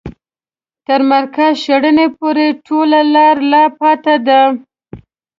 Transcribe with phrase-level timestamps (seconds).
[0.87, 4.41] تر مرکز شرنې پوري ټوله لار لا پاته ده.